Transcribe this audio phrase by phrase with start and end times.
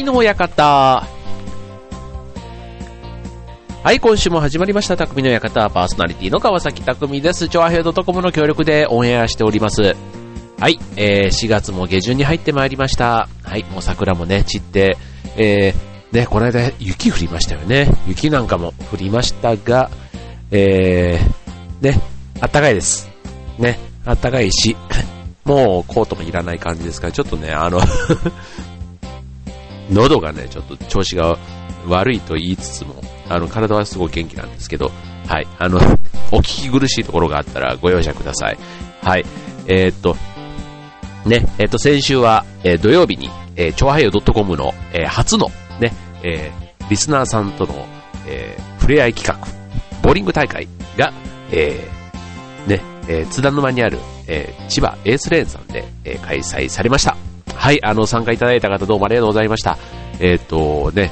[0.00, 1.06] 匠の館。
[3.82, 7.48] はい、今週も始まりました、匠の館、パーソナリティの川崎匠です。
[7.48, 9.94] チョアヘドトコムの協力でオンエアしております。
[10.58, 13.28] はい、えー、4月も下旬に入ってまいりました。
[13.42, 14.96] はい、もう桜もね、散って、
[15.36, 17.90] えー、ね、この間雪降りましたよね。
[18.06, 19.90] 雪なんかも降りましたが、
[20.50, 22.00] えー、ね、
[22.40, 23.10] あったかいです。
[23.58, 24.76] ね、あったかいし、
[25.44, 27.80] もうコートもいらない感じですから、ちょっとね、あの、
[29.90, 31.38] 喉がね、ちょっと調子が
[31.88, 34.90] 悪いと言いつつも、あの、体はすごい元気なんですけど、
[35.26, 35.78] はい、あの、
[36.32, 38.58] お聞き苦しいところがあったらご容赦ください。
[39.02, 39.24] はい、
[39.66, 40.16] えー、っと、
[41.24, 47.86] ね、えー、っと、先週は、えー、土曜日に、えー、超はよ .com の、えー、初の、ね、えー、リスナーさんとの、
[48.26, 49.46] えー、触れ合い企画、
[50.02, 51.12] ボーリング大会が、
[51.52, 57.29] えー、ね、えー、津田沼にある、えー、千葉エースレーンさんで、えー、開催されました。
[57.60, 59.76] はい、あの、参加いただいた方どうもありがとうございました。
[60.18, 61.10] えっ、と、ね、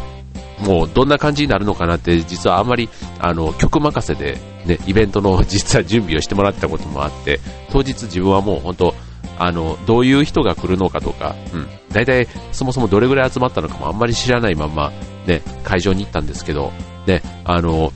[0.60, 7.38] もうどんな感じになるのかなって、実はあんまり、あの、曲任せで、ね、イベントの 実は準備をしてもらったこともあって、
[7.70, 8.94] 当日自分はもう本当、
[9.38, 14.90] あの、どういう人が来るのかとか、うん、大体そもそもどれぐらい集まったのかもあんまり知らないまま、
[15.26, 16.72] ね、会場に行ったんですけど、
[17.06, 17.92] ね、あの、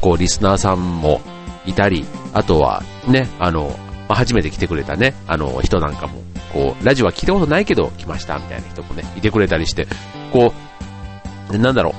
[0.00, 1.20] こう、リスナーさんも
[1.66, 6.14] いたり、あとは、ね、あの、初めて来てくれたね、あの、人なんかも、
[6.52, 9.86] こう、ラジオは聞いたことないけど来ました、みたいな人もね、いてくれたりして、
[10.32, 10.52] こ
[11.50, 11.94] う、なんだろう、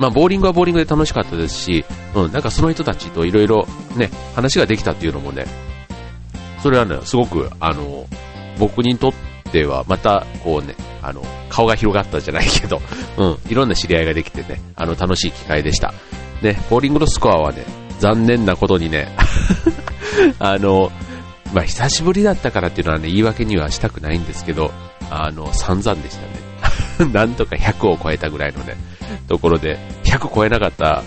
[0.00, 3.66] まあ、ボーリングはボーリングで楽しかったですし、うん、なんかその人たちといろいろ
[3.96, 5.46] ね、話ができたっていうのもね、
[6.62, 8.06] それはね、すごく、あの、
[8.58, 9.12] 僕にとっ
[9.52, 12.80] ては、また、こうね、あの、顔が広がったじゃないけど、
[13.18, 15.92] うん、いろんな知り合いができてね、あの、楽しい機会でした。
[16.42, 17.64] ね、ボーリングのスコアはね、
[18.00, 19.08] 残念なことにね、
[20.40, 20.90] あの、
[21.54, 24.72] まあ、久しぶりだったからっていうのはね、言い訳にはしたくないんですけど、
[25.08, 27.10] あの、散々でしたね。
[27.12, 28.76] なんとか100を超えたぐらいのね、
[29.28, 31.04] ところで、100超えなかった、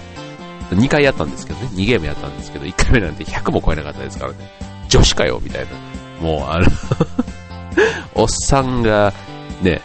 [0.72, 4.38] 2回やったんですけどね、2ゲームやったんですけど、1回目なんて100も超えなかったですからね、
[4.88, 6.26] 女子かよ、みたいな。
[6.26, 6.66] もう、あの
[8.16, 9.14] おっさんが、
[9.62, 9.82] ね、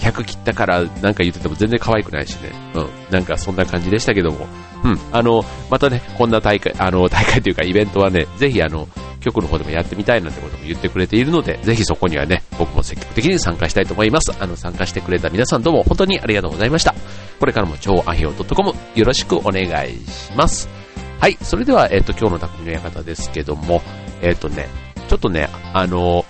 [0.00, 2.50] 100切ったからなんか言ってても全然可愛くないしね。
[2.74, 2.88] うん。
[3.10, 4.46] なんかそんな感じでしたけども。
[4.84, 4.98] うん。
[5.12, 8.88] あの、またね、こんな大会、あの、 大会というかイベントはね、ぜひあの、
[9.26, 14.32] 局の方でもやってみたいなんてことも言ってくれているので、ぜひそこにはね、僕も積極的に参加したいと思います。
[14.38, 16.94] あの、参加してくれた皆さんどうも本当にありがとうございました。
[17.40, 20.68] これからも超アヒオ .com よろしくお願いします。
[21.20, 21.36] はい。
[21.42, 23.82] それでは、えっ、と、今日の匠の館ですけども、
[24.22, 24.68] えっ、とね、
[25.08, 26.24] ちょっとね、あの、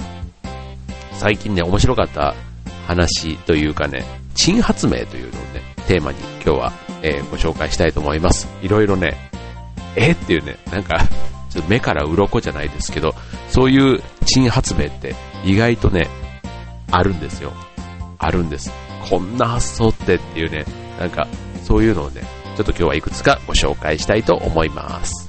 [1.13, 2.35] 最近ね、面白かった
[2.87, 4.05] 話というかね、
[4.35, 8.49] 珍発明というのをね、テーマに今日は、えーご紹介したいと思います。
[8.63, 9.31] いろいろね、
[9.97, 10.99] えっていうね、なんか、
[11.51, 13.15] ちょっと目から鱗じゃないですけど、
[13.49, 15.15] そういう珍発明って
[15.45, 16.09] 意外とね、
[16.91, 17.53] あるんですよ。
[18.19, 18.73] あるんです。
[19.09, 20.65] こんな発想ってっていうね、
[20.99, 21.27] なんか、
[21.65, 22.23] そういうのをね、
[22.57, 25.26] ちょっと今日はいくつかご紹介したいと思います。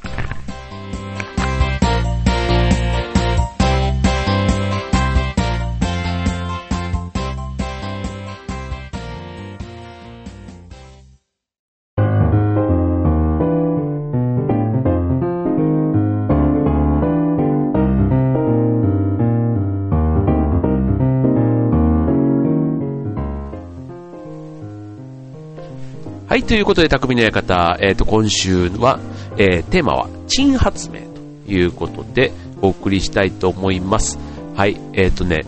[26.48, 29.00] ということで、匠の館、えっ、と、今週は、
[29.38, 31.02] えーテーマは、珍発明
[31.46, 32.32] ということで、
[32.62, 34.18] お送りしたいと思います。
[34.56, 35.46] はい、えっ、とね、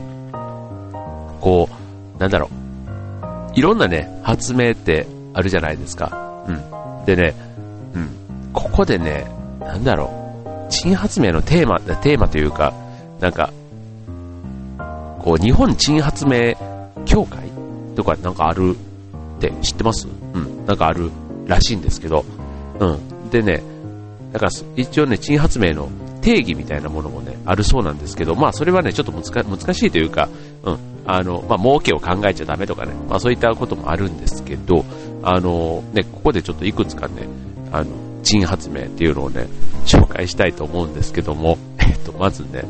[1.40, 1.70] こ
[2.18, 2.50] う、なんだろ
[3.56, 6.44] う、いろんなね、発明ってあるじゃないですか。
[6.48, 7.06] うん。
[7.06, 7.34] でね、
[7.96, 8.10] うん。
[8.52, 9.26] ここでね、
[9.62, 10.12] なんだろ
[10.68, 12.74] う、珍発明のテーマ、テーマというか、
[13.22, 13.52] なんか、
[15.20, 16.56] こう、日本珍発明
[17.06, 17.50] 協会
[17.96, 18.76] とかなんかある
[19.38, 20.19] って知ってます？
[20.34, 20.66] うん。
[20.66, 21.12] なんかある
[21.48, 22.26] らしいんですけど、
[22.80, 23.30] うん。
[23.30, 23.64] でね、
[24.32, 25.90] だから一応ね、珍発明の
[26.22, 30.30] 定義みたいなものもね、あるそうなんですけど、まあそれはね、ちょっと難しいというか、
[30.64, 30.78] うん。
[31.06, 34.86] あの、まあ儲けを考えちゃダメとかね、まあそういったこともあるんですけど、
[35.24, 37.28] あの、ね、ここでちょっといくつかね、
[37.72, 37.88] あの、
[38.24, 39.48] 珍発明っていうのをね、
[39.86, 42.64] 紹介したいと思うんですけども、 えっと、まずね、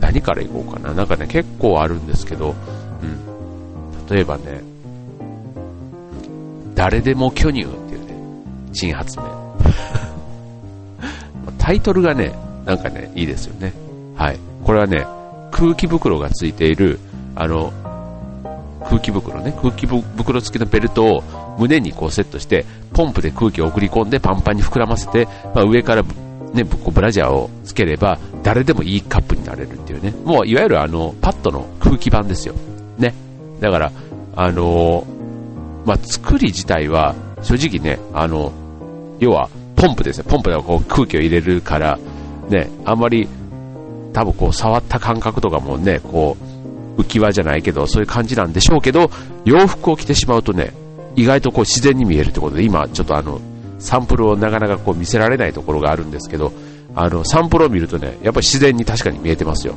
[0.00, 0.92] 何からいこうかな。
[0.92, 2.54] なんかね、結構あるんですけど、
[3.02, 4.14] うん。
[4.14, 4.62] 例えばね、
[6.78, 8.14] 誰でも巨乳っていうね、
[8.72, 9.24] 新発明。
[11.58, 12.32] タイトルがね、
[12.64, 13.72] なんかね、いいですよね。
[14.14, 14.38] はい。
[14.62, 15.04] これはね、
[15.50, 17.00] 空気袋がついている、
[17.34, 17.72] あの、
[18.88, 21.24] 空気袋ね、空気袋付きのベルトを
[21.58, 26.04] 胸にこうセットして、ポンプで空気を送り込んでパンパンに膨らませて、まあ、上から
[26.54, 30.14] ね、こうブラジャーをつければ、誰でもいいカップになれるっていうね。
[30.24, 32.54] もういわゆるあの、パッドの空気版ですよ。
[32.98, 33.14] ね。
[33.58, 33.90] だから、
[34.36, 35.17] あのー
[35.88, 38.52] まあ、作り自体は、正直ね、あの、
[39.20, 40.24] 要は、ポンプですね。
[40.28, 41.98] ポンプでこう空気を入れるから、
[42.50, 43.26] ね、あんまり、
[44.12, 46.36] 多分こう触った感覚とかもね、こ
[46.96, 49.10] う、浮き輪じゃないけど、そういう感じなんでしょうけど、
[49.46, 50.74] 洋服を着てしまうとね、
[51.16, 53.40] 意外とこう自然に見えるってことで、今ちょっとあの、
[53.78, 56.52] サンプルをなかなかこう見せられないところがあるんですけど、
[56.94, 59.74] あの、サンプルを見るとね、やっぱり自然に確かに見えてますよ。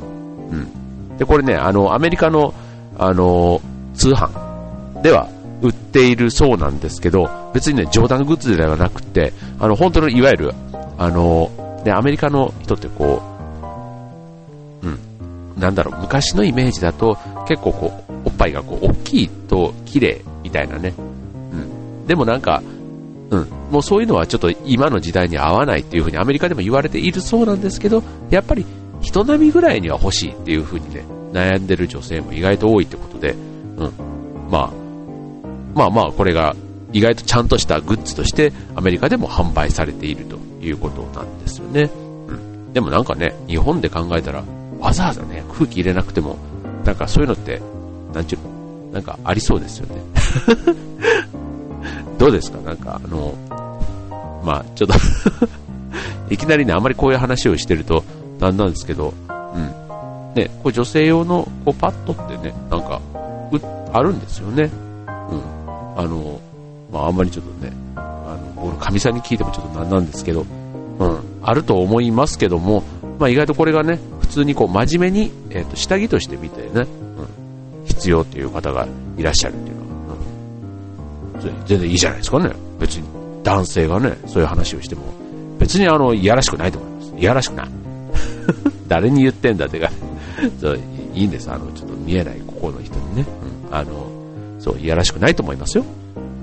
[0.50, 1.16] うん。
[1.16, 2.52] で、これね、あの、アメリカの、
[2.98, 3.62] あの、
[3.94, 5.28] 通販では
[5.62, 10.54] 売っているそうなんですけど、別にね、冗談グッズではなくて、あの、本当のいわゆる、
[10.98, 11.50] あの、
[11.84, 13.22] ね、アメリカの人ってこ
[14.82, 14.98] う、うん、
[15.56, 17.16] なんだろう、昔のイメージだと、
[17.48, 20.94] 結構こう、おっぱいがこう、大きいと綺麗みたいなね。
[20.98, 22.06] うん。
[22.06, 22.62] でもなんか、
[23.30, 28.66] うん、もうそういうのはちょっと今の時代に合わないっていうふうにアメリカでも言われているそうなんですけど、やっぱり
[29.00, 33.34] 人並みぐらいには欲しいっていうふうにね、悩んでる女性も意外と多いってことで、う
[33.86, 33.92] ん、
[34.50, 34.81] まあ、
[35.74, 36.54] まあまあこれが
[36.92, 41.90] 意外とちゃんとしたグッズとしてアメリカでも販売されているということなんですよね。
[42.28, 44.42] うん、でもなんかね、日本で考えたら
[44.78, 46.36] わざわざね、空気入れなくても、
[46.84, 47.60] なんかそういうのって、
[48.12, 48.40] なんちゅう
[48.88, 50.02] の、なんかありそうですよね。
[52.18, 52.58] どうですか？
[52.60, 53.34] なんか、あの、
[54.44, 54.94] まあ、ちょっと
[56.30, 58.04] いきなりね、あまりこういう話をしてると、
[58.38, 59.64] なんなんですけど、うん。
[60.34, 63.00] ね、これ女性用のこうパッドってね、なんか、
[63.92, 64.70] あるんですよね。
[65.30, 65.40] うん。
[65.96, 66.40] あの、
[66.92, 70.44] まあ、あんまりちょっとね、あの、僕のかみさんに聞いてもちょっとなんなんですけど、
[70.98, 72.82] うん、あると思いますけども、
[73.18, 76.86] まあ、意外とこれがね、普通にこう真面目に、えっ、ー、と、下着として見てね、うん、
[77.86, 78.86] 必要っていう方が
[79.16, 79.88] いらっしゃるっていうのは
[81.44, 82.50] うん全然いいじゃないですかね。
[82.78, 83.06] 別に
[83.42, 85.02] 男性がね、そういう話をしても、
[85.58, 87.14] 別にあの、いやらしくないと思います。
[87.16, 87.68] いやらしくない。
[88.88, 89.90] 誰に言ってんだってか
[90.60, 90.78] そう
[91.14, 91.50] いいんです。
[91.50, 93.26] あの、ちょっと見えないここの人にね。
[93.68, 94.11] うん、あの、
[94.62, 95.84] そう、いやらしくないと思いますよ。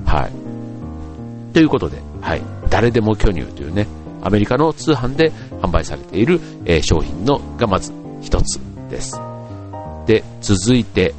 [0.06, 1.54] はい。
[1.54, 2.42] ということで、はい。
[2.70, 3.88] 誰でも巨乳というね、
[4.22, 5.32] アメリカの通販で
[5.62, 9.18] 販売されている、えー、商品のがまず一つです。
[10.06, 11.16] で、続いて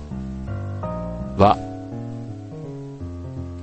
[1.39, 1.57] は、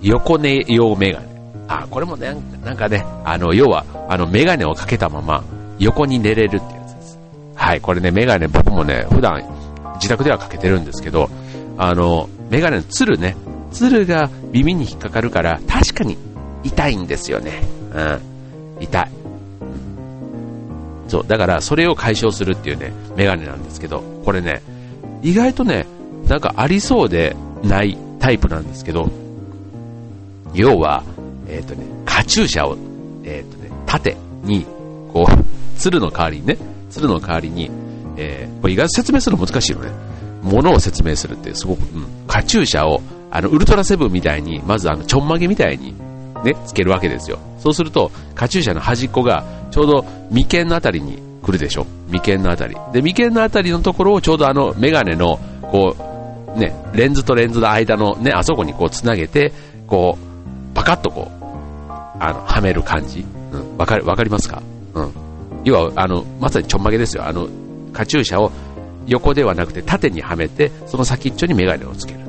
[0.02, 1.28] 横寝用メガネ。
[1.68, 2.36] あ、これもね、
[2.66, 5.44] なんかね、あの、要は、あの、メガネをかけたまま、
[5.78, 7.20] 横に寝れるってやつです。
[7.54, 9.44] はい、これね、メガネ僕もね、普段、
[9.96, 11.30] 自宅ではかけてるんですけど、
[11.78, 13.36] あの、メガネのツルね、
[13.72, 16.18] ツルが耳に引っかかるから、確かに
[16.64, 17.62] 痛いんですよね。
[17.94, 18.84] うん。
[18.84, 19.12] 痛い。
[21.08, 24.62] そう、だからそれを解消するっていうね、メガネなんですけど、これね、
[25.22, 25.86] 意外とね、
[26.28, 29.10] なんかありそうでないタイプなんですけど、
[30.54, 31.04] 要は、
[31.48, 32.78] えっ、ー、とね、カチューシャを、
[33.24, 34.66] えっ、ー、とね、縦に、
[35.14, 36.58] こう、鶴の代わりにね、
[36.90, 37.70] 鶴の代わりに、
[38.18, 39.92] えー、これ意外と説明するの難しいよね。
[40.42, 42.08] ものを説明するってすごく、うん、
[42.38, 43.02] カチューシャを、
[43.32, 45.96] あの、ウルトラセブンみたいに、まずあの、ちょんまげみたいに、
[46.44, 47.40] ね、つけるわけですよ。
[47.58, 51.88] そうすると、カチューシャの端っこが、ちょうど眉間のあたりに来るでしょ。
[52.10, 52.76] 眉間のあたり。
[52.94, 55.96] で、眉間のあたりのところをちょうどあの、メガネの、こ
[56.56, 59.52] う、ね、レンズとレンズの間のね、あそこにこうつなげて、
[59.88, 61.44] こう、パカッとこう、
[62.20, 63.26] あの、はめる感じ。
[63.52, 64.62] うん、わかる、わかりますか？
[64.94, 65.12] うん。
[65.64, 67.26] 要は、あの、まさにちょんまげですよ。
[67.26, 67.48] あの、
[67.94, 68.52] カチューシャを
[69.08, 72.27] 横ではなくて縦にはめて、その先っちょにメガネをつける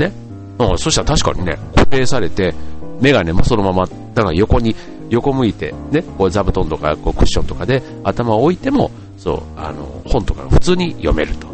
[0.00, 0.12] ね。
[0.58, 2.54] うん、そしたら確かにね、固定されて、
[3.00, 4.74] メガネもそのまま、だから横に、
[5.08, 11.48] 横向いて、ね、こう座布団とかこうクッションとかで頭を置いても、そう、あの、本とか普通に読めると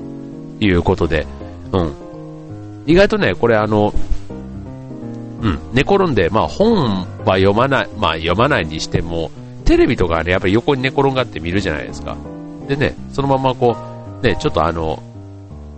[0.60, 1.26] いうことで、
[1.72, 1.92] うん。
[2.86, 3.92] 意外とね、これあの、
[5.42, 9.30] うん、寝転んで、まあ本は読まない、まあ読まないにしても、
[9.64, 12.16] テレビとかね、やっぱり横に寝転がって見るじゃないですか。
[12.68, 13.76] でね、そのままこ
[14.22, 15.02] う、ね、ちょっとあの、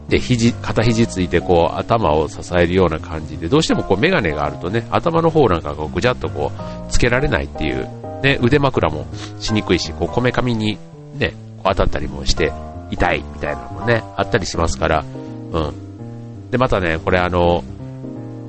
[0.09, 7.89] で、肘、肩肘ついてこう、頭を支えるような感じで、どうしてもこう、メガネがあるとね、頭の方なんかこう、ぐちゃっとこう、つけられないっていう、
[8.23, 9.07] ね、腕枕も
[9.39, 10.79] しにくいし、こう、こめかみに
[11.19, 12.53] ね、こう当たったりもして、
[12.91, 15.05] 痛いみたいなのもね、あったりしますから、
[15.53, 16.51] うん。
[16.51, 17.63] で、またね、これあの、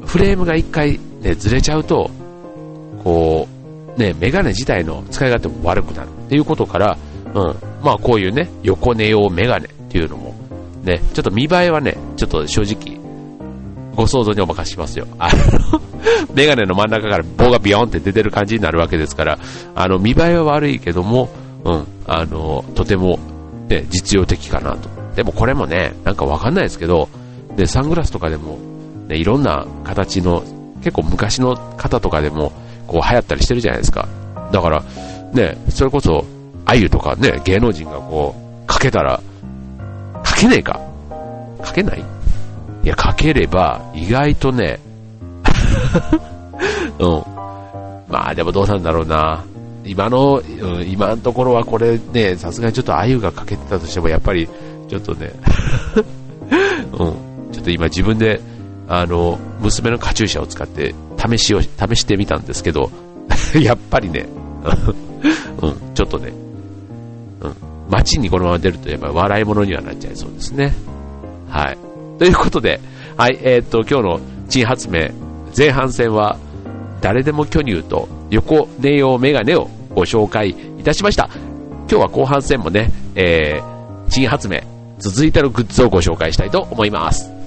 [0.05, 2.09] フレームが一回ね、ずれちゃうと、
[3.03, 3.47] こ
[3.97, 6.97] う、ね、メガネ自体の使い勝手も悪くなるっていうことから、
[7.33, 10.28] うん、まあこういうね、横寝用メガネっていうのも、
[10.83, 12.99] ね、ちょっと見栄えはね、ちょっと正直、
[13.95, 15.07] ご想像にお任せしますよ。
[15.17, 15.29] あ
[15.71, 15.81] の、
[16.33, 19.39] メガネの真ん中から棒がビヨンって出てる感じになるわけですから、
[19.75, 21.29] あの、見栄えは悪いけども、
[21.65, 23.19] うん、あの、とても、
[23.67, 24.89] ね、実用的かなと。
[25.15, 27.09] でもこれもね、なんかわかんないですけど、
[27.55, 28.57] で、サングラスとかでも、
[29.07, 30.43] ね、いろんな形の、
[30.77, 32.53] 結構昔の方とかでも、
[32.87, 34.07] こう流行ったりしてるじゃないですか。
[34.51, 34.83] だから、
[35.33, 36.23] ね、それこそ、
[36.65, 39.19] あゆとかね、芸能人がこう、かけたら、
[40.39, 40.79] けねえか？
[41.61, 42.03] かけない？
[42.83, 44.79] いや、かければ、意外とね、
[46.99, 47.23] うん。
[48.07, 49.43] まあでもどうなんだろうな。
[49.85, 54.47] 今の、うん、今のところはこれね、さすがにちょっとあゆがかけてたとしても、やっぱり、
[54.87, 55.31] ちょっとね、
[56.93, 58.39] うん、ちょっと今自分で、
[58.87, 62.89] あの、娘のカチューシャを使って試しを、試してみたんですけど、
[63.59, 64.25] やっぱりね、
[65.61, 66.31] うん、ちょっとね、
[67.89, 70.73] 街にこのまま出るとやっぱり笑いものにはなっちゃいそうですね。
[71.49, 71.77] はい。
[72.19, 72.79] ということで、
[73.17, 74.19] はい、えー、っと、今日の
[74.49, 75.09] 珍発明、
[75.57, 76.37] 前半戦は、
[77.01, 81.29] 誰でも巨乳と横寝用メガネをご紹介いたしました。
[81.87, 84.59] 今日は後半戦もね、えー、新発明、
[84.99, 87.38] 続いてのグッズをご紹介したいと思います。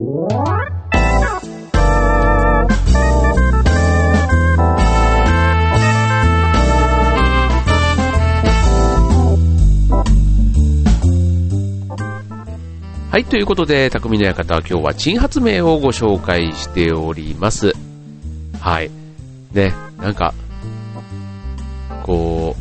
[0.00, 0.04] は
[13.18, 17.72] い、ということで、匠の館は今日は珍発明をご紹介しております。
[18.60, 18.92] はい。
[19.52, 20.32] ね、なんか、
[22.04, 22.54] こ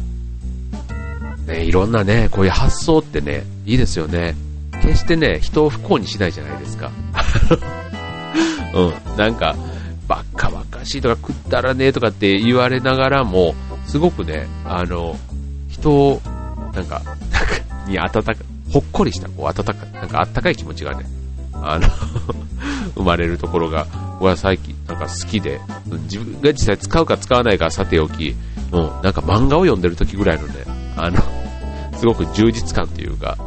[1.48, 4.34] う、ね、いろんなね、こういう発想ってね、いいですよね。
[4.82, 6.91] 決してね、人を不幸にしないじゃないですか。
[8.74, 9.55] うん、なんか、
[10.07, 13.55] ばっかばっかしいとか食ったらねとかって言われながらも、
[13.88, 15.17] すごくね、あの、
[15.69, 16.22] 人を、
[16.74, 18.34] なんか、なん、に温か、
[18.72, 21.05] ほっこりした、こう、温かい、なんかあったかい気持ちがね、
[21.53, 21.88] あの
[22.96, 25.60] 生まれるところが、僕は最近、なんか好きで、
[26.03, 28.36] 自分が実際使うか使わないかさておき、
[28.72, 30.65] もうなんか漫画を読んでる時ぐらいのね、
[30.96, 31.22] あの、
[31.98, 33.38] すごく充実感というか、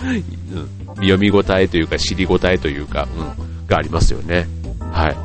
[0.00, 4.46] うん、読み応えというか、知り応えというか、うん、がありますよね。
[4.92, 5.16] はい。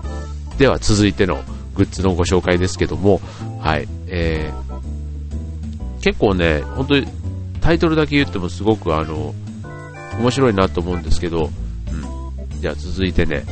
[0.57, 1.41] では続いての
[1.75, 3.21] グッズのご紹介ですけども、
[3.59, 7.07] はい、えー、結構ね、本当に
[7.61, 9.33] タイトルだけ言ってもすごくあの、
[10.19, 11.49] 面白いなと思うんですけど、
[11.91, 12.59] うん。
[12.59, 13.43] じゃあ続いてね、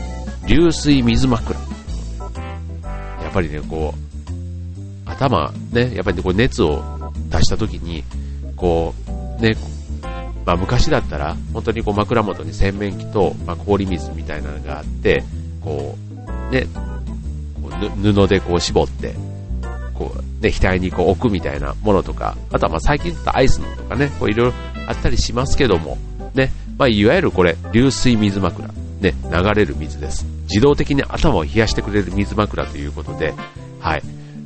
[0.47, 1.59] 流水水枕。
[1.59, 6.83] やっぱりね、こう、頭、ね、やっぱり、ね、こう熱を
[7.29, 8.03] 出した時に、
[8.55, 8.93] こ
[9.39, 9.55] う、ね、
[10.45, 15.23] まあ昔だったら、本当にこう枕元に洗面器と、まあ、氷水みたいなのがあって、
[15.61, 15.97] こ
[16.49, 16.67] う、ね、
[17.61, 19.15] こう布でこう絞って、
[19.93, 24.53] こう、ね、額にこう置くみたいなものとか、あとはまあ最近だとアイスのとかね、いろいろ
[24.87, 25.97] あったりしますけども、
[26.33, 28.67] ね、まあいわゆるこれ、流水水枕、
[28.99, 30.25] ね、流れる水です。
[30.43, 33.33] 自動的に頭を冷やしてくれる水枕ということで、
[33.79, 34.03] はい、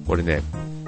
[0.08, 0.42] これね、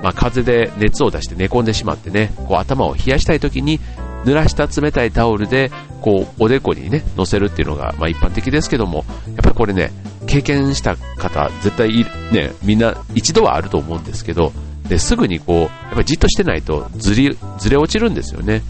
[0.03, 3.79] まあ風で熱を出して寝込んでしまってね、こう頭を冷やしたい時に、
[4.25, 5.71] 濡らした冷たいタオルで、
[6.01, 9.91] こう、おでこにね、乗せるっていうのが、まあ一般的ですけども、やっぱりこれね、
[10.27, 14.51] 経験した方、絶対ね、みんな一度はあると思うんですけど、
[14.87, 18.61] ですぐにこう、やっぱりじっとしてないとずり、ずれ落ちるんですよね。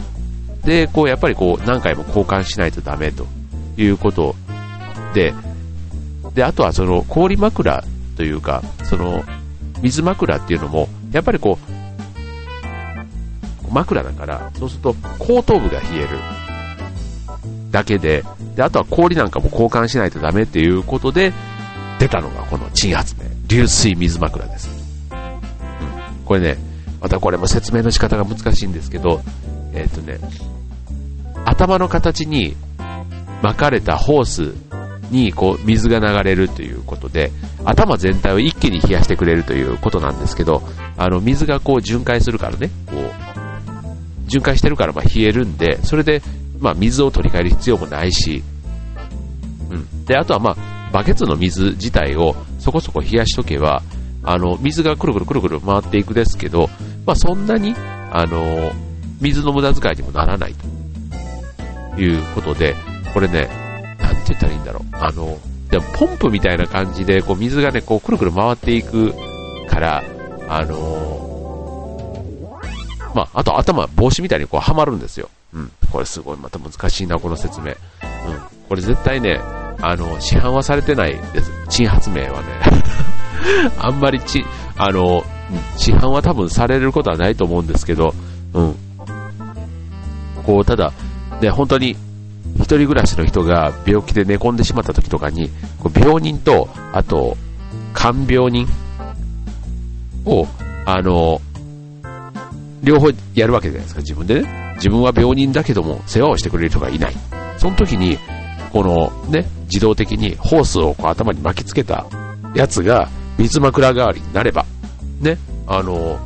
[0.63, 3.25] で、こう、やっぱりこう、何回も交換しないとダメと
[3.77, 4.35] いうこと
[5.13, 5.33] で、
[6.33, 7.83] で、あとはその氷枕
[8.15, 9.23] というか、その、
[9.81, 11.76] 水枕っていうのも、やっぱりこう、
[13.71, 16.07] 枕だから、そうすると後頭部が冷える
[17.71, 18.23] だけで、
[18.55, 21.33] で、あとは氷なんかも交換しないとダメっていうことで、
[21.99, 24.69] 出たのがこの鎮発明、流水水枕です。
[26.25, 26.57] これね、
[27.01, 29.21] またこれも説明の仕方が難しいんですけど、
[29.73, 30.19] えっ、ー、とね、
[31.45, 32.55] 頭の形に
[33.41, 34.53] 巻かれたホース
[35.11, 37.31] にこう水が流れるということで、
[37.63, 40.63] 頭全体を一気に冷やしてくれるということなんですけど、
[40.97, 43.36] あの水がこう巡回するからね、こう、
[44.27, 46.21] 巡回してるからま冷えるんで、それで
[46.59, 48.43] ま、水を取り替える必要もないし、
[49.69, 50.05] うん。
[50.05, 53.81] で、あとはまあ、バケツの水自体をそこそこ冷やしとけば、
[54.23, 56.69] あの、水がくるくるくるくる回っていくですけど、
[57.05, 57.75] まあ、そんなに、
[58.11, 58.71] あの、
[59.21, 60.53] 水の無駄遣いにもならない
[61.95, 62.75] ということで、
[63.13, 63.49] これね、
[63.99, 64.83] なんて言ったらいいんだろう。
[64.93, 65.37] あの、
[65.69, 69.13] でもポンプみたいな感じで、こう水がね、こうくるくる回っていく
[69.69, 70.03] から、
[70.49, 71.26] あの
[73.17, 75.29] まあ、あと頭、帽子みたいにこうはまるんですよ。
[75.51, 75.71] うん。
[75.91, 77.69] これすごい、また難しいな、この説明。
[77.69, 77.75] うん。
[78.69, 79.39] これ絶対ね、
[79.81, 81.51] あの、市販はされてないです。
[81.67, 82.47] 新発明はね。
[83.81, 84.45] あんまりち、
[84.77, 85.23] あの、
[85.77, 88.13] 市販は多分されることはないと思うんですけど、
[88.53, 88.75] うん。
[90.45, 90.93] こう、ただ、
[91.41, 91.95] ね、本当に、
[92.57, 97.35] 一人暮らしの人が病気で寝込んでしまった時とかに、こう病人と、あと、
[97.93, 98.67] 看病人
[100.23, 100.47] を、
[100.85, 101.41] あの、
[102.87, 104.73] 両方やるわけじゃないですか、自分でね。
[104.75, 107.15] 自分は病人だけども世話をしてくれる人がいない。
[107.57, 108.17] その時に、
[108.71, 112.05] このね、自動的にホースをこう頭に巻きつけた
[112.55, 114.65] やつが水枕代わりになれば、
[115.19, 116.17] ね、あの、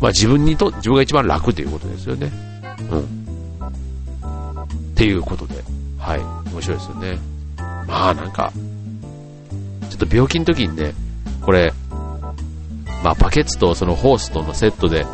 [0.00, 2.32] まあ自分にと、自分が一番楽ということですよね。
[2.90, 3.00] うん。
[3.00, 3.04] っ
[4.96, 5.54] ていうことで、
[5.98, 7.18] はい、面白いですよね。
[7.86, 8.52] まあなんか、
[9.88, 10.94] ちょっと病気の時にね、
[11.42, 11.72] これ、
[13.04, 15.06] まあバケツとそのホースとのセットで、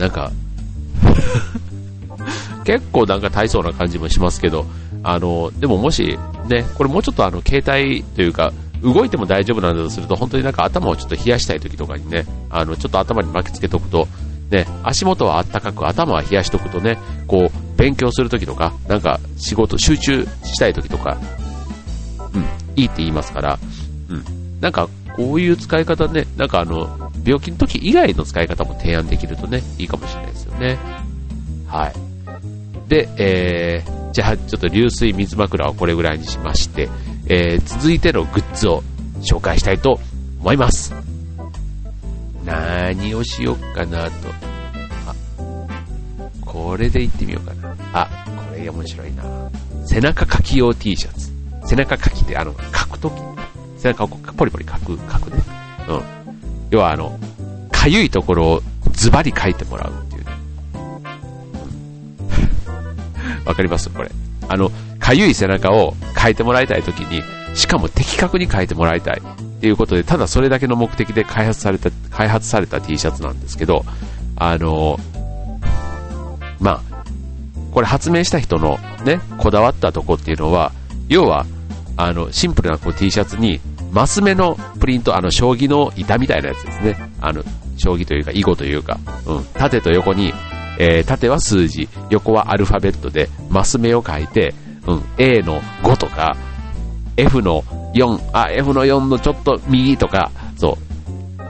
[0.00, 0.32] なんか
[2.64, 4.66] 結構なんか大層な感じもしますけど、
[5.02, 8.52] あの、でももし、ね、これもうちょっとあの、携帯というか、
[8.82, 14.08] 動いても大丈夫なんだとすると、本当になんか頭をちょっと冷やしたい時とかにね、あの、ちょっと頭に巻きつけとくと、
[14.50, 21.18] ね、足元はあったかく、頭は冷やしとくとね、こう、勉強する時とか、なんか仕事、集中したい時とか、
[22.34, 22.42] うん、
[22.76, 23.58] いいって言いますから、
[24.08, 24.24] うん、
[24.60, 30.78] なんかこういう使い方ね、なんかあの、病気の時以外の使い方も提案できるとね、いいかもしれないですよね。
[31.66, 31.92] はい。
[32.88, 36.88] で、えー、じゃあちょっと流水水枕はこれぐらいにしまして、
[37.26, 38.82] えー、続いてのグッズを
[39.20, 40.00] 紹介したいと
[40.40, 40.92] 思います。
[42.44, 44.10] 何をしよっかなと。
[45.06, 45.14] あ、
[46.44, 47.76] これでいってみようかな。
[47.92, 49.22] あ、これ面白いな。
[49.86, 51.30] 背中かき用 T シャツ。
[51.66, 53.14] 背中かきってあの、書くとき、
[53.78, 55.42] 背中をポリポリ書く、書くね。
[55.88, 56.19] うん。
[56.70, 57.18] 要はあの、
[57.72, 58.62] かゆいところを
[58.92, 60.30] ズバリ書いてもらうっていうね。
[63.44, 63.90] わかります？
[63.90, 64.10] これ。
[64.48, 67.22] あの、かゆい背中を書いてもらいたいときに、
[67.54, 73.84] しかも的確に書いてもらいたいっていうことで、ただそれだけの目的で開発された、開発された T シャツなんですけど、
[74.36, 74.98] あの、
[76.60, 76.80] まあ、
[77.72, 80.72] これ発明した人のね、こだわったとこっていうのは、
[81.08, 81.46] 要は、
[81.96, 83.60] あの、シンプルなこう T シャツに、
[83.92, 87.10] マス目のプリント、あの、将棋の板みたいなやつですね。
[87.20, 87.42] あの、
[87.76, 90.32] 将棋というか、囲碁というか、うん、縦と横に、
[90.78, 94.54] えー、縦は数字、横はアルファベットで、マス目を書いて、
[94.86, 96.36] うん、A の5とか、
[97.16, 97.62] F の
[97.94, 101.42] 4、あ、F の4のちょっと右とか、そう。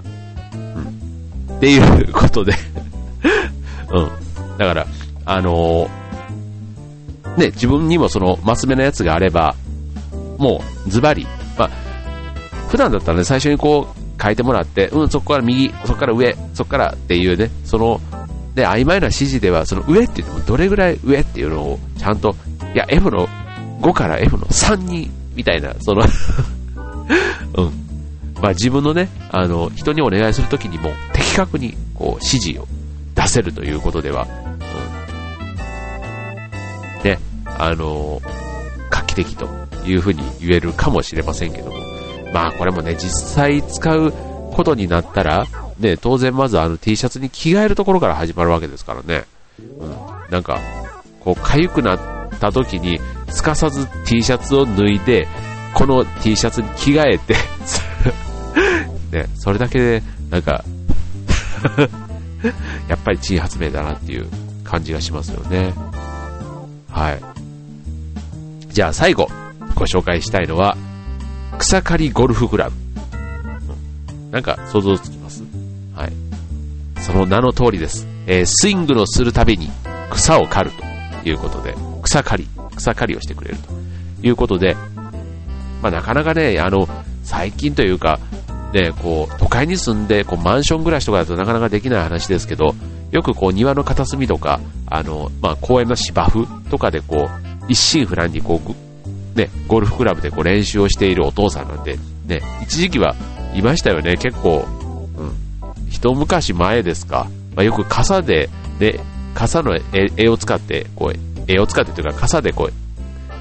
[0.56, 1.56] うん。
[1.56, 2.54] っていうことで
[3.92, 4.10] うん。
[4.58, 4.86] だから、
[5.26, 9.54] あのー、ね、自分にもその、マス目のやつがあれば、
[10.38, 11.26] もう、ズバリ、
[11.58, 11.70] まあ、
[12.70, 18.00] 普段だったらね、最初にこう、書いてもらって、うん、そこから右、そこから上、そこからっていうね、その、
[18.54, 22.34] で、曖昧な指示では、その上って言ってもどれぐらい上っていうのをちゃんと、
[22.72, 23.28] いや、F の
[23.80, 26.02] 5から F の3に、みたいな、その
[27.56, 27.72] うん。
[28.40, 32.68] まあ自分のね、あの、人にお願いするときにも的確にこう指示を
[33.14, 34.26] 出せるということでは、
[37.04, 37.10] うん。
[37.10, 37.18] ね、
[37.58, 38.22] あの、
[38.90, 39.48] 画期的と
[39.84, 41.79] いうふうに言えるかもしれませんけども、
[42.32, 44.12] まあこれもね、実際使う
[44.52, 45.46] ことになったら、
[45.78, 49.24] ね、当然まずあの T シャツに着替えるところから始まるわけですからね。
[49.58, 49.94] うん。
[50.30, 50.60] なんか、
[51.20, 51.98] こう、痒くなっ
[52.38, 55.26] た時に、すかさず T シャツを脱いで、
[55.74, 57.34] この T シャツに着替えて
[59.16, 60.64] ね、それだけで、なんか
[62.88, 64.26] やっぱり珍発明だなっていう
[64.64, 65.74] 感じがしますよね。
[66.90, 67.20] はい。
[68.72, 69.28] じゃあ最後、
[69.74, 70.76] ご紹介したいのは、
[71.60, 72.76] 草刈りゴルフクラブ。
[74.30, 75.42] なんか想像つきます？
[75.94, 76.12] はい。
[77.02, 78.06] その名の通りです。
[78.26, 79.68] えー、スイングのするたびに
[80.10, 80.70] 草を刈る
[81.22, 84.74] ということで、草刈り、草刈りをしてくれるということで、
[85.82, 86.88] まあ、なかなかね、あの、
[87.24, 88.18] 最近というか、
[88.72, 92.74] ね、こう、都会に住んで、こう、マンション暮らしとかだとなかなかできない話ですけど、
[93.10, 98.74] よくこう、庭の片隅とか、あの、まあ、公園の芝生とかでこう、一心不乱にこう、
[99.40, 103.16] ね、ゴルフクラブでこう練習をしているお父さんなんで、ね、一時期は
[103.54, 104.66] いましたよね、結構、
[105.16, 109.00] うん、一昔前ですか、まあ、よく傘で、ね、
[109.34, 109.78] 傘の
[110.16, 112.72] 絵を使って、こう、絵を使ってというか、傘でこう、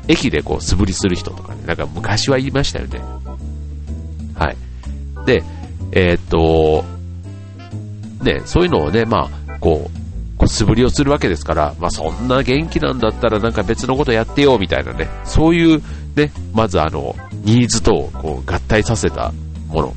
[0.07, 2.99] 駅でこう素振りする人とかね、なんか昔は言いましたよね。
[4.35, 4.55] はい。
[5.25, 5.43] で、
[5.91, 6.85] えー、っと、
[8.23, 9.98] ね、そういうのをね、まあ、こう、
[10.39, 15.81] こう素振りをするわけですから、まあそんな元気なんだったらなんか別のことやってよ、みたいなね、そういう
[16.15, 19.33] ね、まずあの、ニーズとこう合体させた
[19.67, 19.95] もの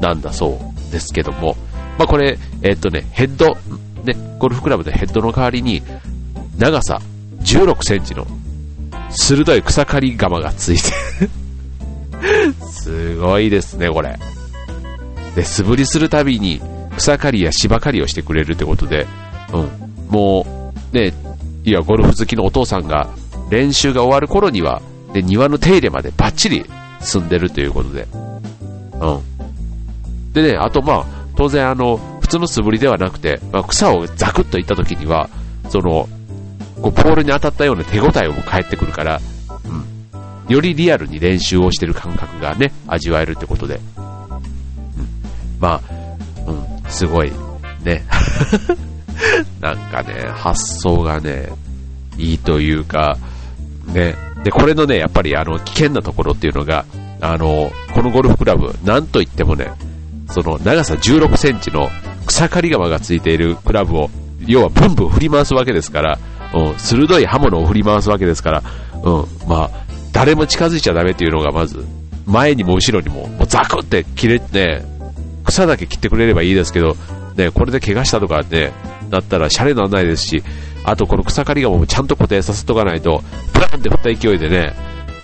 [0.00, 1.54] なんだそうですけども、
[1.98, 3.54] まあこれ、えー、っとね、ヘッド、
[4.04, 5.82] ね、ゴルフクラブでヘッドの代わりに、
[6.56, 7.02] 長さ
[7.42, 8.26] 16センチの
[9.10, 10.82] 鋭い草刈り釜がついて。
[12.64, 14.18] すごいですね、これ。
[15.34, 16.62] で、素振りするたびに
[16.96, 19.06] 草刈りや芝刈りをしてくれるってことで、
[19.52, 19.70] うん。
[20.08, 21.12] もう、ね、
[21.64, 23.08] いや、ゴルフ好きのお父さんが
[23.50, 26.64] 練習が終わる頃には、で、庭の手入れまでバッチリ
[27.00, 28.06] 済んでるということで。
[28.12, 29.06] う
[30.30, 30.32] ん。
[30.32, 35.28] でね、あとまあ、当然あの、普通の素振りではなくて、まあ、草をザクッといった時には、
[35.68, 36.08] その、
[36.80, 39.20] こうポールに当たったような手応えも返ってくるから、
[40.48, 44.42] うん、よりリアルに練習をしてる感覚がね、味わえるってことで、うん、
[45.60, 45.80] まあ、
[46.46, 46.52] う
[46.88, 47.30] ん、すごい、
[47.84, 48.02] ね、
[49.60, 51.48] なんかね、発想がね、
[52.18, 53.18] いいというか、
[53.86, 54.14] ね、
[54.44, 56.84] で、これのね、やっぱりあの、危険なところっていうのが、
[57.20, 59.70] あの、このゴルフクラブ、なんといってもね、
[60.28, 61.90] その長さ16センチの
[62.26, 64.10] 草刈り釜がついているクラブを、
[64.46, 66.18] 要はブンブン振り回すわけですから、
[66.54, 68.62] うん、鋭い刃物を振り回すわけですから、
[69.04, 69.70] うん、まあ、
[70.12, 71.84] 誰も近づいちゃダメっていうのがまず、
[72.26, 74.82] 前にも後ろにも、もうザクって切れて、
[75.44, 76.96] 草だけ切ってくれればいいですけど、
[77.36, 78.72] ね、これで怪我したとかね、
[79.12, 80.42] なったらシャレならないですし、
[80.84, 83.22] あとこの草刈り釜もちゃんと固定させとかないと、
[83.52, 84.74] ブランって振った勢いでね、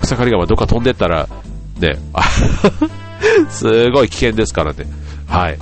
[0.00, 1.28] 草刈り釜どっか飛んでったら、
[1.80, 1.96] ね、
[3.50, 4.86] すごい危険ですからね。
[5.26, 5.58] はい。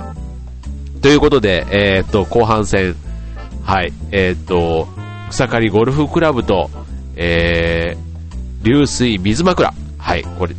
[1.01, 2.95] ということで、えー、っと、後半戦、
[3.63, 4.87] はい、えー、っと、
[5.29, 6.69] 草刈りゴルフクラブと、
[7.15, 9.73] えー、流水水枕。
[9.97, 10.55] はい、これ、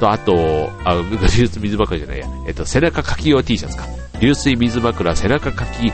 [0.00, 3.84] と、あと、あ、 流水水枕じゃないや、えっと、背中かき用 T シャツか。
[4.20, 5.92] 流水水枕背中かき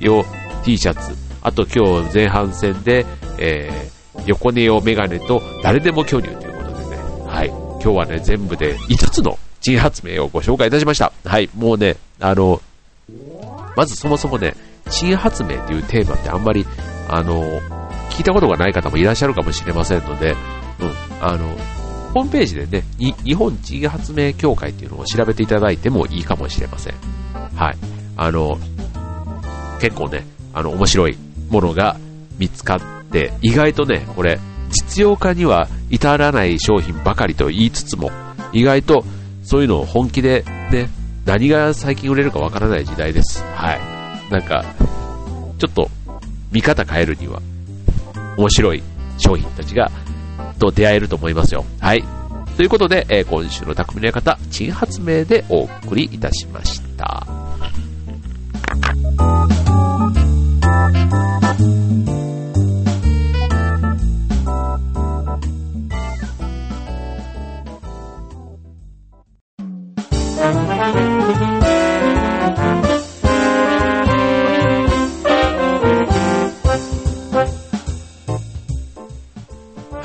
[0.00, 0.24] 用
[0.64, 1.14] T シャツ。
[1.42, 3.06] あと今日前半戦で、
[3.38, 7.02] えー、横寝用メガネと誰でも巨乳ということでね。
[7.26, 7.48] はい。
[7.48, 11.12] 今日はね、全部で5つの新発明をご紹介いたしました。
[11.24, 11.48] はい。
[11.54, 12.60] もうね、あの、
[13.76, 14.54] まずそもそもね、
[14.90, 16.66] 新発明というテーマってあんまり、
[17.08, 17.60] あの、
[18.10, 20.36] 聞いたことがない方もいらっしゃるかもしれませんので、うん、
[21.20, 21.48] あの、
[22.12, 26.94] ホームページでね、日本地位発明協会っていうのを調べていただいてもいいかもしれません。
[27.54, 27.76] はい。
[28.16, 28.58] あの、
[29.80, 31.96] 結構ね、あの、面白いものが
[32.38, 34.38] 見つかって、意外とね、これ、
[34.70, 38.10] 実用化には至らない商品ばかりと言いつつも、
[38.52, 39.04] 意外と
[39.42, 40.88] そういうのを本気でね、
[41.24, 43.42] 何が最近売れるかわからない時代です。
[43.54, 43.80] はい。
[44.32, 44.64] なんか、
[45.58, 45.90] ちょっと
[46.52, 47.40] 見方変えるには、
[48.36, 48.82] 面白い
[49.18, 49.90] 商品たちが
[50.60, 51.64] と出会えると思いますよ。
[51.80, 52.04] はい。
[52.56, 56.79] ということで、えー、今週の匠の館、珍発明でお送りいたしました。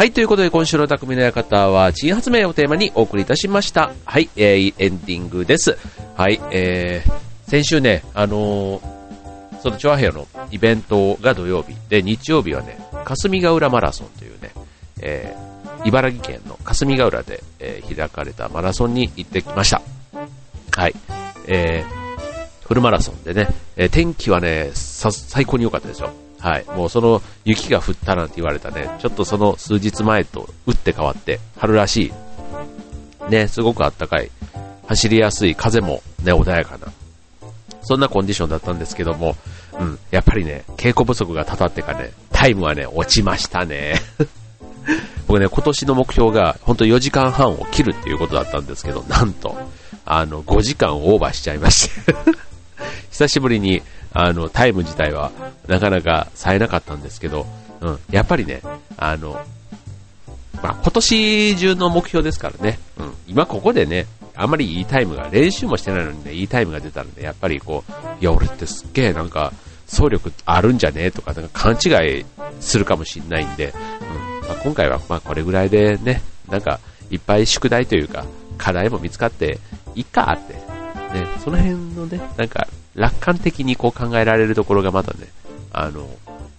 [0.06, 3.92] はい、ということで今週の匠の館は、新発明をテーマにお送りいたしました。
[4.06, 5.80] はい、えー、エンディングです。
[6.16, 8.82] はい、えー、先週ね、あのー、
[9.64, 14.52] そのチョアヘアのイベントが土曜日で、日曜日はね、霞ヶ浦マラソンというね、
[15.02, 19.82] えー、茨城県の霞ヶ浦で、えー、開かれたマラソンに行ってきました。
[20.78, 20.94] はい、
[21.48, 26.12] えー、フルマラソンでね、えー、天気はね、最高に良かったですよ。
[26.40, 26.66] はい。
[26.66, 32.12] もうその雪が降ったなんて言われたね、ちょっとその数日前と打って変わって、春らし
[33.28, 34.30] い、ね、すごくあったかい、
[34.88, 36.88] 走りやすい、風もね、穏やかな、
[37.82, 39.36] そんなコンディションだったんですけども、
[39.80, 43.96] うん、やっぱりね、稽古不足がたたってかね、タイムはね、落ちましたね。
[45.28, 49.58] 僕ね、今年の目標が、本当4時間半を切るっていうことだったんですけど、なんと、
[50.06, 52.16] あの、5時間オーバーしちゃいまして。
[53.10, 53.82] 久しぶりに、
[54.16, 55.32] あの、タイム自体は
[55.68, 57.46] なかなか冴えなかったんですけど、
[57.82, 58.62] うん、やっぱりね、
[58.98, 59.40] あの、
[60.64, 69.52] まあ、今年中の目標ですからね、うん、今ここでね、あんまりいいタイムが、練習もしてないのにね、いいタイムが出たらね、やっぱりこう、いや、俺ってすっげえなんか、
[69.86, 72.26] 走力あるんじゃねとか、なんか勘違い
[72.62, 73.74] するかもしんないんで、
[74.44, 74.48] うん。
[74.48, 76.80] まあ、今回はまこれぐらいでね、なんか、
[77.12, 78.26] いっぱい宿題というか、
[78.58, 79.60] 課題も見つかって、
[79.94, 85.28] いっかって、ね、その辺のね、なんか、楽観的にこう考えられるところがまたね、
[85.72, 86.08] あの、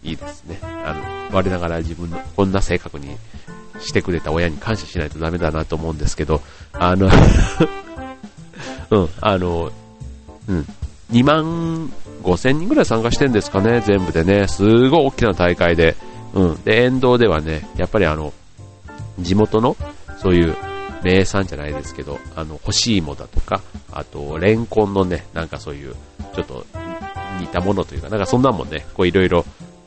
[0.02, 0.58] いいですね。
[0.62, 0.92] あ
[1.30, 3.16] の、我ながら自分のこんな性格に
[3.80, 7.08] してくれた親に感謝しないとダメだなと思うんですけど、あの
[8.90, 9.72] うん、あの、
[10.48, 10.66] うん、
[11.10, 14.48] 2万5千人ぐらい参加してんですかね、全部でね。
[14.48, 15.96] すごい大きな大会で。
[16.34, 16.64] うん。
[16.64, 18.32] で、沿道ではね、やっぱりあの、
[19.18, 19.76] 地元の、
[20.18, 20.56] そういう
[21.06, 25.94] 名産じゃないですけど、あの、干し芋だとか、あと、レンコンのね、なんかそういう、
[26.34, 26.66] ちょっと
[27.38, 29.44] 似たものというか、なんかそんなんもね、こういろいろ、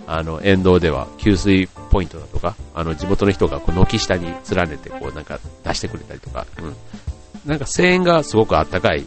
[0.08, 6.76] あの、沿道では給水ポイントだとか、あの、地元の人がこう軒下に連ねて、こうなんか出してくれたりとか、うん。
[7.46, 9.06] なんか声援がすごくあったかい、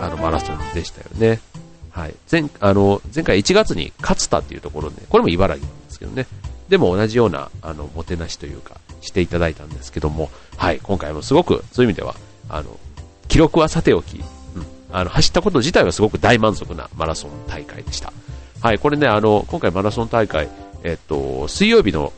[0.00, 1.40] あの、マラソンでしたよね。
[1.90, 2.14] はい。
[2.30, 6.26] 前、あの、前回1月に勝田っていうところで、これも茨城なんですけどね。
[6.68, 12.14] でも同じような、あの、もてなしというか、していただいたんですけども、はい、今回もすごく、そういう意味では、
[12.48, 12.78] あの、
[13.28, 14.24] 記録はさておき、うん、
[14.92, 18.12] あの、走ったこと自体はすごく大満足なマラソン大会でした。
[18.60, 20.48] はい、これね、あの、今回マラソン大会、
[20.82, 22.12] えっと、水曜日の、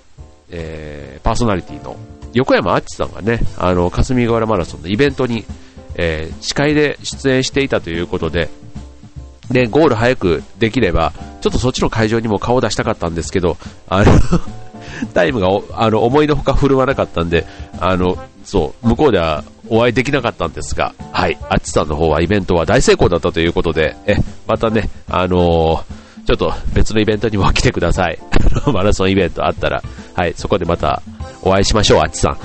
[0.50, 1.96] えー、パーソナリティの
[2.32, 5.44] 横山あっちさんがね、あの、霞ヶ浦マラソンのイベントに、
[5.96, 8.48] えー、司会で出演していたということで、
[9.50, 13.56] で、ゴール早くできれば、ちょっとそっちの会場にも顔を出したかったんですけど、
[13.88, 14.12] あの
[15.06, 17.46] タイムがあの思いのほか振るわなかったんで、
[17.78, 28.18] あの、そう、向こうではお会いできなかったんですが、はい、あっちさんの方はイベントは大成功だったということで、え、またね、あのー、ちょっと別のイベントにも来てください。
[28.72, 29.82] マラソンイベントあったら、
[30.14, 31.02] はい、そこでまた
[31.42, 32.38] お会いしましょう、あっちさん。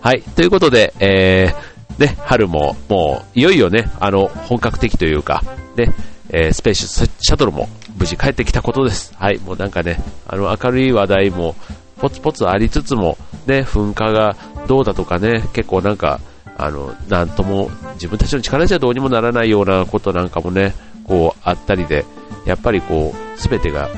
[0.00, 5.42] はい、ということで、えー、ね、春ももういよいよね、あの、本格的というか、
[5.76, 5.94] ね、
[6.30, 9.12] えー、スペースシャトルも無事帰ってきたことです。
[9.16, 11.54] はい、もうなんかね、あの、明るい話題も
[12.02, 14.36] ポツポツありつつも、ね、噴火が
[14.66, 16.20] どうだとかね、結構なんか、
[16.58, 22.04] あの、なんとも、自分たちの力じゃどうにもならないようなことなんかもね、こう、あったりで、
[22.44, 23.88] やっぱりこう、すべてが、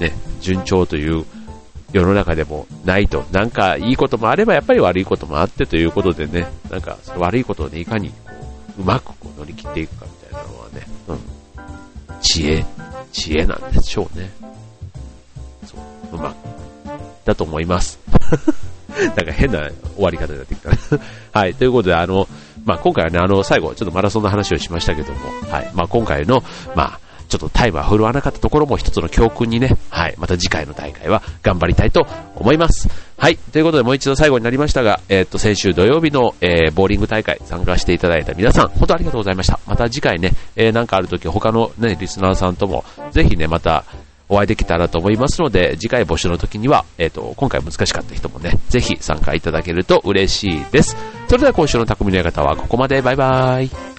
[0.00, 1.26] ね、順調という
[1.92, 8.16] 世の中でもないと、なんかいいこともあればやっぱり悪いこともあってということでね、なんか悪いことをね、いかにこ
[8.78, 11.18] ううまくこう乗り切っていくかみたいなのはね、うん、
[12.22, 12.64] 知恵、
[13.12, 14.30] 知恵なんでしょうね。
[15.66, 16.61] そう、うまく、
[17.24, 17.98] だと思います。
[19.16, 20.70] なんか変な終わり方になってきた。
[21.38, 22.28] はい、ということで、あの、
[22.64, 25.18] まあ、今回はね、あの、最後、ちょっとマラソンの話をしましたけども、
[25.50, 27.00] はい、まあ、今回の、まあ、
[27.32, 32.06] ちょっとタイムは振るわなかったところも一つの教訓にね、はい、また次回の大会は頑張りたいと
[32.36, 32.90] 思います。
[33.16, 39.60] はい、ということでもう一度最後になりましたが、えー、っと、先週土曜日の、えー、ボーリング大会参加していただいた皆さん、本当ありがとうございました。
[39.66, 43.84] また次回ね、えー、なんかあるとき他のね、リスナーさんとも、ぜひね、また、
[44.32, 50.96] お会いできたらと思いますので、次回募集の時には、えっ、ー、と、今回難しかった人もね、ぜひ参加いただけると嬉しいです。
[51.28, 53.02] それでは今週の匠の館はここまで。
[53.02, 53.91] バイバイ。